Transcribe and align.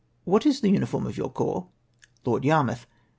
—"What 0.33 0.47
is 0.47 0.61
the 0.61 0.69
uniform 0.71 1.05
of 1.05 1.15
your 1.15 1.29
corps?" 1.29 1.67
Lord 2.25 2.43
Yarmouth. 2.43 2.87